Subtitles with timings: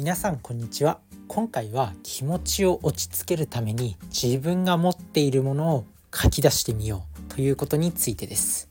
[0.00, 0.98] 皆さんこんにちは。
[1.28, 8.70] 今回は気持ちを落ち着けるために自分が持っているものを書き出してみようということについてです。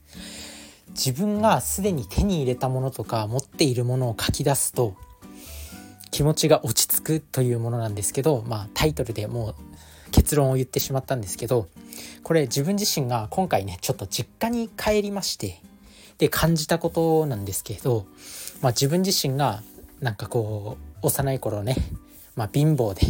[0.89, 4.95] 自分がすでに手に入れたものとか持っているものを書き出すと
[6.09, 9.55] 気持ちが落ち着くというものなんですけどまあタイトルでもう
[10.09, 11.67] 結論を言ってしまったんですけど
[12.23, 15.61] これ自分自身が今回ねちょっと実家に帰りまして
[16.17, 18.07] で感じたことなんですけど、
[18.63, 19.61] まあ、自分自身が
[20.01, 21.75] なんかこう幼い頃ね、
[22.35, 23.01] まあ、貧乏で。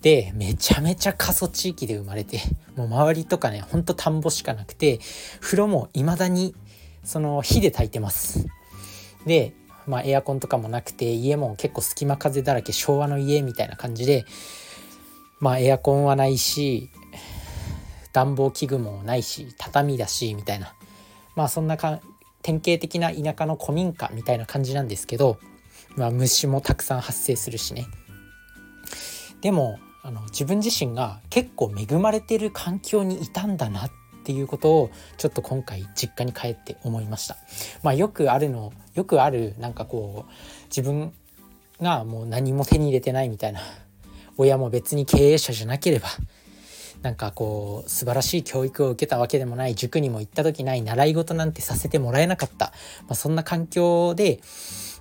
[0.00, 2.40] でめちゃめちゃ過疎地域で生まれて
[2.74, 4.98] もう周りとかねほんと田んぼしかなくて
[5.40, 6.54] 風呂も未だに
[7.04, 8.46] その火で炊いてます。
[9.26, 9.52] で
[9.86, 14.24] まあエアコンとかもなくて家も結構隙間風だらけ昭和の家みたいな感じで
[15.38, 16.88] まあエアコンはないし
[18.12, 20.74] 暖房器具もないし畳だしみたいな。
[21.36, 22.00] まあそんなか
[22.42, 25.38] 典型的な田舎の古民家みたいな感じなんですけど、
[25.96, 27.86] まあ、虫もたくさん発生するしね
[29.40, 33.90] でもあの自分自身が結構恵まれてる環境にいたんだなっ
[34.24, 37.36] ていうことをちょっと今回実家に帰って思いました。
[37.82, 40.32] まあ、よくあるのよくあるなんかこう
[40.66, 41.12] 自分
[41.80, 43.60] がもう何も手に入れてないみたいな
[44.36, 46.08] 親も別に経営者じゃなければ
[47.02, 52.66] なんかこう素晴らしい教育を受けたわけでもない塾にも行った時ない習い事なんてさせてもらえなかった、
[53.02, 54.40] まあ、そんな環境で、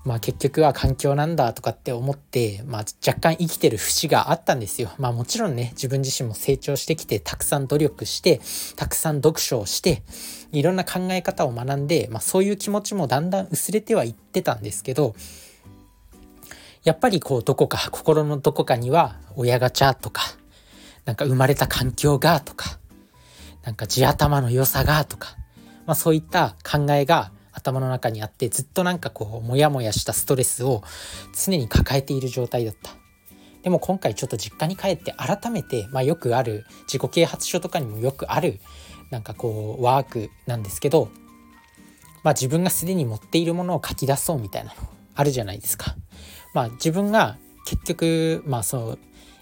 [0.06, 4.92] まあ、結局は環境なんだとかって思って、まあ、若干生きてる節があったんですよ。
[4.98, 8.40] まあもちろんね自分自身も成長してきてたくさん努力して
[8.76, 10.04] たくさん読書をして
[10.52, 15.16] いろんな考え方を学んで、まあ、そういう気持ちもだんだん薄れてはいってたんですけど
[16.84, 20.22] やっぱりこうどこか心のどこかには親ガチャとか
[21.10, 22.78] なんか生まれた環境がとか、
[23.64, 25.36] なんか地頭の良さがとか、
[25.88, 30.84] まあそういった考えが頭の中にあってずっとなんかこうモヤモヤしたストレスを
[31.34, 32.92] 常に抱えている状態だった。
[33.64, 38.60] でも今回ちょっと実家に帰って改めて、まあ、よくある自己啓発書とかにもよくある
[39.10, 41.10] なんかこうワークなんですけど、
[42.24, 44.82] まあ、自分がすでに持っているものを書き出そうみたいなの
[45.16, 45.96] あるじゃないですか。
[46.54, 49.00] まあ、自分が結局、まあ、そう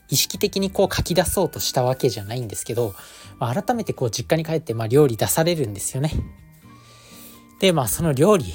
[0.10, 2.96] 意識的にこう書き出そうとしたわけじゃないんですけど、
[3.40, 6.12] まあ、改めてこう実家に帰ってまあ料理出されるんですよね。
[7.60, 8.54] でまあその料理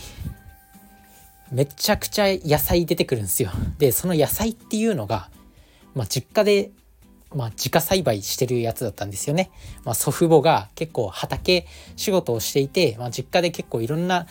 [1.50, 3.50] めちゃくちゃ野菜出てくるんですよ。
[3.78, 5.28] でその野菜っていうのが、
[5.94, 6.70] まあ、実家で、
[7.34, 9.50] まあ、自家栽培してるやつだったんですよね。
[9.84, 14.26] まあ、祖父母が結構畑仕事をしていて、まあ、実家で結構いろんな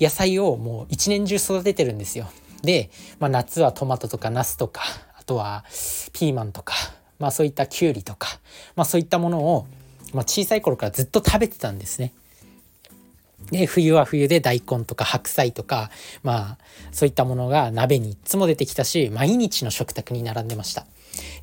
[0.00, 2.28] 野菜をもう一年中育ててるんですよ。
[2.62, 2.90] で、
[3.20, 4.82] まあ、夏はトマトとかナスとか
[5.16, 5.64] あとは
[6.12, 6.74] ピーマンとか、
[7.20, 8.40] まあそういったきゅうりとか、
[8.74, 9.66] まあそういったものを、
[10.12, 12.14] まあ、小さい頃からずっと食べてたんですね。
[13.50, 15.90] で冬は冬で大根とか白菜とか
[16.22, 16.58] まあ
[16.92, 20.86] そういったものが鍋にいつも出てきたし毎日の食卓に並んでました。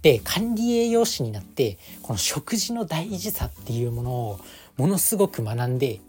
[0.02, 4.40] で管理栄養士になってこの食事の大事さっていうものを
[4.78, 6.00] ものすごく学んで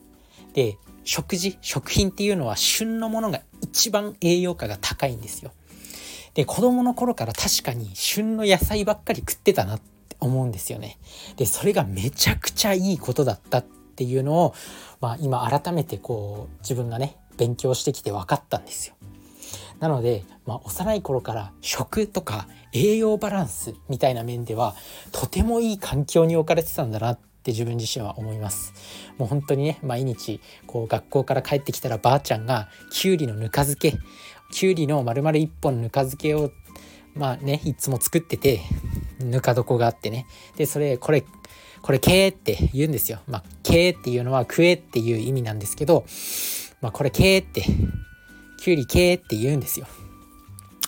[0.52, 5.52] で食事食品っていうのは旬のものが一番栄養価が高いんですよ。
[6.34, 10.98] で、子供の頃から確かに旬の野菜ばっかり食ってたなって思うんですよね。
[11.36, 14.54] で、それがめちゃくちゃいいことだったってていうのを、
[15.00, 18.94] まあ今改めてこう自分がね、勉強してきて分かったんですよ。
[19.80, 24.74] なので、まあ、幼い頃から食とか栄養バランスみたいな面では
[25.12, 28.72] とてもいい環境に置かれてたんだなって自分自身は思います
[29.18, 33.98] もう本当にね毎日こう学校から帰ってきたらばあちゃんがきゅうりのぬか漬け
[34.50, 36.50] きゅうりの丸々1本ぬか漬けを
[37.14, 38.60] まあねいつも作ってて
[39.20, 41.24] ぬか床があってねでそれこれ
[41.86, 43.20] これけーって言うんですよ。
[43.28, 46.04] まあっていうのは食えっていう意味なんですけど
[46.80, 47.62] まあこれけーって
[48.58, 49.86] きゅうりけって言うんですよ。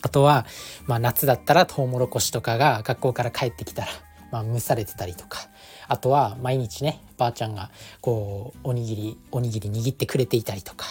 [0.03, 0.45] あとは、
[0.87, 3.89] まあ、夏だったらトウモロコシとかが学校から帰ってきたら、
[4.33, 5.39] まあ、蒸されてたりとか。
[5.87, 7.71] あとは毎日ねばあちゃんが
[8.01, 10.87] こうおにぎりおにぎり握ってくれていたりとか。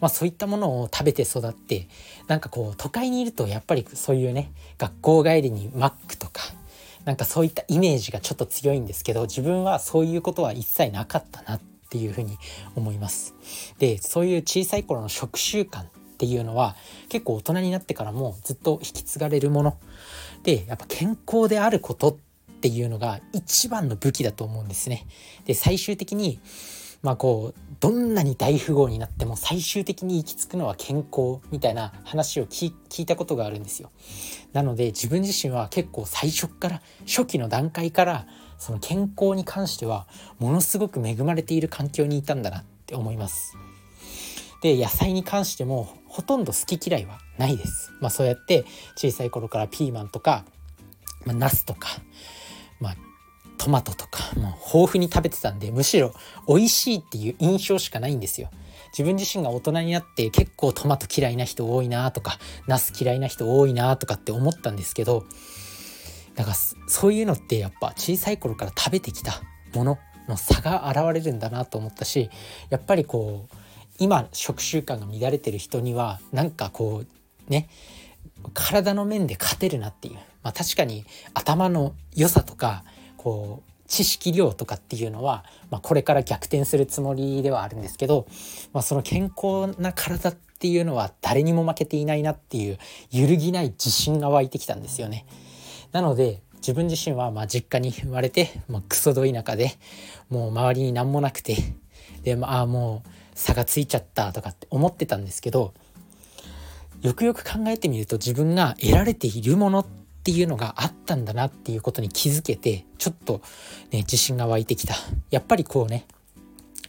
[0.00, 1.88] まあ、そういったものを食べて育って
[2.26, 6.42] なんかこう都会にいるとやっぱりそういうね学校帰りにマックとか
[7.04, 11.60] なんかそういったイメージがちょっと強いんですけど自分はそういうことは一切なかったなっ
[11.90, 12.38] ていうふうに
[12.74, 13.34] 思います。
[13.78, 15.86] でそういう小さい頃の食習慣っ
[16.18, 16.76] ていうのは
[17.08, 19.76] 結構大人になってからもずっと引き継がれるもの
[20.44, 22.16] でやっぱ健康であることっ
[22.60, 25.06] ていうのが一番の武器だと思うんですね。
[25.46, 26.38] で最終的に
[27.02, 33.90] まあこうどんなに大富豪になっても最終的に行き着くのは健康みたいな話を聞いたことがあるんですよ。
[34.52, 38.26] なので自分自身は結構最初から初期の段階から
[38.56, 40.06] その健康に関しては
[40.38, 43.56] ものすごく恵まれている環境にいたんだなって思います。
[44.62, 47.90] で野菜に関してもほとんど好き嫌いはないです。
[48.00, 48.64] まあ、そうやって
[48.94, 50.44] 小さい頃からピーマンとか、
[51.24, 51.88] まあ、ナスとか、
[52.78, 52.96] まあ、
[53.62, 56.12] トマトとかもう豊富に食べてたんでむしろ
[56.48, 58.50] 美味しいっていう印象しかないんですよ。
[58.88, 65.24] 自分自身が大人になって結構トマト嫌いな人多いなとかナス嫌いな人多いなとかって思ったんですけど
[66.34, 66.56] だから
[66.88, 69.40] そういうのってやっぱ小さい頃から食べてきた
[69.74, 69.98] もの
[70.28, 72.30] の差が現れるんだなと思ったし
[72.68, 73.56] やっぱりこう
[73.98, 77.04] 今食習慣が乱れてる人にはなんかこ
[77.48, 77.70] うね
[78.52, 82.82] 体の面で勝てるなっていう、まあ、確かに頭の良さとか
[83.22, 88.26] こう知識量とかっていうのは、まあ、これから逆転するつもりではあるんですけど、
[88.72, 92.78] まあ、その健康な体っていうのは誰にも負けていないなっていう
[93.10, 95.26] 揺るぎない自信が湧いてきたんですよね。
[95.92, 99.72] なので自分自身はまあ実家に生まれて、まあ、クソど田舎で
[100.30, 101.56] もう周りに何もなくて
[102.22, 105.74] でまあもう差がついちゃったとかって思ってたんですけど
[107.02, 113.42] よくよく考えてみると自分が得られているものってっていうのがあったんだなっていうことに気づけてちょっと
[113.90, 114.94] ね自信が湧いてきた。
[115.32, 116.06] やっぱりこうね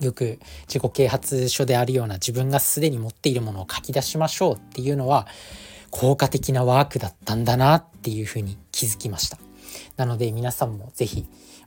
[0.02, 5.26] よく自己啓発書であるような自分がすでに持っているものを書き出しましょうっていうのは
[5.90, 9.40] 効果的なワークだったんだなっていうふうに気づきました。
[9.98, 11.22] なので皆さんも是非、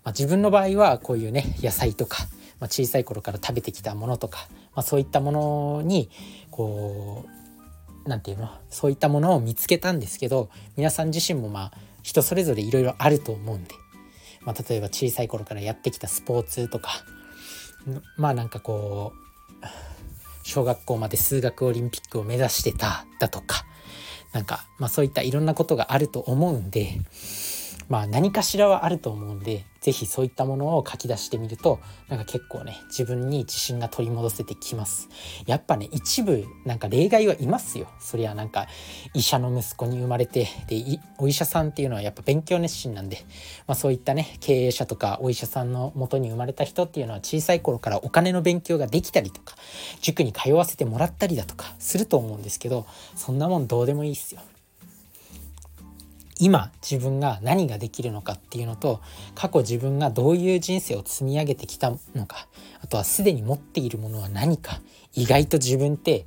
[0.04, 2.18] まあ、自分の場合はこういうね野菜とか、
[2.60, 6.10] まあ、小さい頃から食べてきたものとか、まあ、そういったものに
[6.52, 7.45] こう
[8.06, 8.50] 何て言うの？
[8.70, 13.74] そういったものを見つけたんですけど皆さん自身もまあ人それぞれいろいろあると思うんで、
[14.42, 16.90] まあ、例えば小さい頃からやってきたスポーツとか
[18.16, 19.66] まあなんかこう
[20.44, 23.64] 小学校まで数学オリンピックを目指してただとか
[24.32, 27.00] なんかまあそういったいろんなことがあると思うんで
[27.88, 31.78] まあ何かしらはあると思うんで是非そういったものを書き出してみると
[32.08, 35.08] なんか結構ね自分に自信が取り戻せてきます。
[35.46, 37.86] やっぱね一部なんか例外はいますよ。
[38.00, 38.66] そりゃなんか
[39.14, 43.18] 医者の息子に生まれてでお医者さんっていうのはやっぱ勉強熱心なんで、
[43.66, 49.54] まあ、そういったね経営者とかお医者さんのもとに生まれた人っていうのは小さい頃からお金の勉強ができたりとか
[50.00, 54.40] 塾に通わせてもらったりだとかすると思うんですけどそんなもんどうでもいいっすよ。
[56.38, 59.00] 今自分が何ができるのかっていうのと
[59.34, 62.48] 過去自分がどういう人生を積み上げてきたのか
[62.82, 64.80] あとはすでに持っているものは何か
[65.14, 66.26] 意外と自分って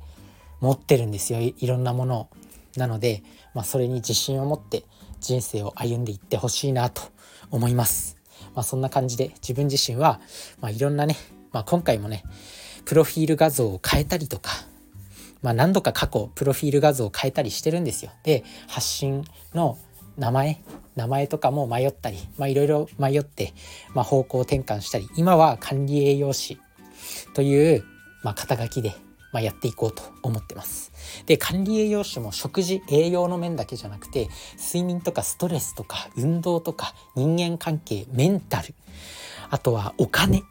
[0.60, 2.28] 持ってるんですよいろんなものを。
[2.76, 4.84] なので、まあ、それに自信を持って
[5.20, 7.02] 人生を歩んでいってほしいなと
[7.50, 8.16] 思います。
[8.54, 10.20] まあ、そんな感じで自分自身は、
[10.60, 11.16] まあ、いろんなね、
[11.52, 12.24] まあ、今回もね
[12.84, 14.50] プロフィール画像を変えたりとか
[15.42, 18.10] まあ、何度か過去プロフィール画像を変えたりしてるんですよ。
[18.22, 19.24] で発信
[19.54, 19.78] の
[20.20, 20.60] 名前
[20.96, 23.54] 名前とかも迷ったりいろいろ迷って、
[23.94, 26.58] まあ、方向転換したり今は管理栄養士
[27.32, 27.84] という、
[28.22, 28.94] まあ、肩書きで、
[29.32, 30.92] まあ、やっていこうと思ってます。
[31.24, 34.28] で管理栄養士も食事栄養の面だけじゃなくて
[34.58, 38.74] 睡眠とかストレスとか運動とか人間関係メンタル
[39.48, 40.42] あとはお金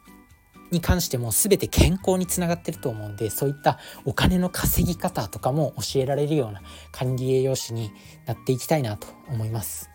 [0.72, 6.62] に関しても全て健康につながってると思うんでそういったお金の稼ぎ方とかも教えられるような
[6.92, 7.92] 管理栄養士に
[8.26, 9.90] なっていきたいなと思います。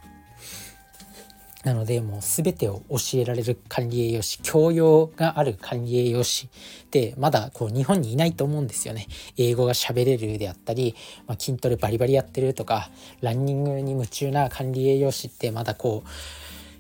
[1.65, 9.07] なのでもう全てを教えられる管理栄養士教養がある管理栄養士ってまだこう日本にいないと思うんですよね。
[9.39, 10.95] 英語が喋れるであったり、
[11.27, 12.91] まあ、筋トレバリバリやってるとか
[13.23, 16.09] ランニングに夢中な管理栄養士ってまだこう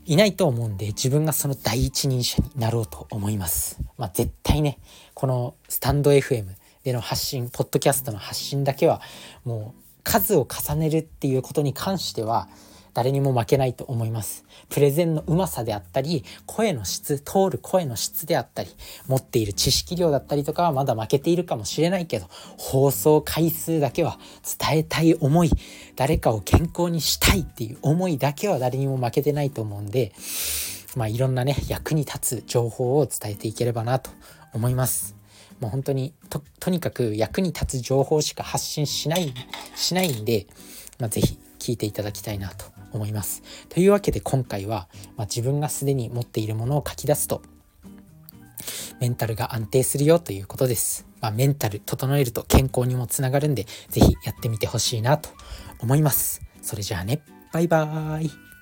[0.06, 3.78] いないと思うんで自分がその第一人者になろうと思います。
[3.96, 4.78] まあ、絶対ね
[5.14, 6.46] このスタンド FM
[6.84, 9.00] での発信ポッドキャストの発信だけは
[9.44, 12.48] もう数を重ねるっていうことに関しては
[12.94, 14.44] 誰にも負けないと思います。
[14.70, 18.70] プレゼンのうまさであったり、声の質、通る声の質であったり、
[19.06, 24.18] 持っている知識量だったりとかはまだ負けているかもしれないけど、放送回数だけは
[24.58, 25.50] 伝えたい思い、
[25.96, 30.12] 誰かを健康にしたいっていう思いだけは誰にも負けてないと思うんで、
[30.96, 34.10] まあいろんなね、役に立つ情報を伝えていければなと
[34.52, 35.16] 思います。
[35.60, 39.32] もう本当にととにかく役に立つ情報しか発信しない
[39.74, 40.46] しないんで、
[40.98, 43.42] まあ、是非聞いていただきたいなと思います。
[43.68, 47.42] というわけで今回は、まあ、自分がすでに持っているものを書き出すと
[49.00, 51.06] メンタルが安定するよということです。
[51.20, 55.30] まあ、メンタル整えると健康にもつながるんで是非やってみてほしいなと
[55.80, 56.42] 思います。
[56.62, 57.22] それじゃあね
[57.52, 58.53] バイバーイ